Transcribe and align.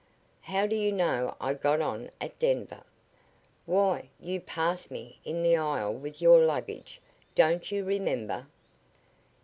"How 0.41 0.65
do 0.65 0.75
you 0.75 0.91
know 0.91 1.35
I 1.39 1.53
got 1.53 1.79
on 1.79 2.09
at 2.19 2.39
Denver?' 2.39 2.81
"Why, 3.67 4.09
you 4.19 4.41
passed 4.41 4.89
me 4.89 5.19
in 5.23 5.43
the 5.43 5.55
aisle 5.57 5.93
with 5.93 6.19
your 6.19 6.43
luggage. 6.43 6.99
Don't 7.35 7.71
you 7.71 7.85
remember?" 7.85 8.47